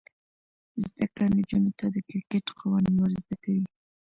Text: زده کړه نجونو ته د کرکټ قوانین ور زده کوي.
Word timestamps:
زده 0.87 1.05
کړه 1.11 1.27
نجونو 1.37 1.71
ته 1.79 1.85
د 1.93 1.97
کرکټ 2.09 2.45
قوانین 2.59 2.95
ور 2.97 3.11
زده 3.21 3.35
کوي. 3.43 3.63